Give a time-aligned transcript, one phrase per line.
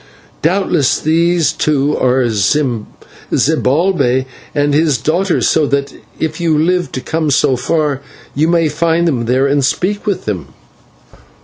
[0.41, 7.29] Doubtless these two are Zibalbay and his daughter, so that if you live to come
[7.29, 8.01] so far,
[8.33, 10.55] you may find them there and speak with them."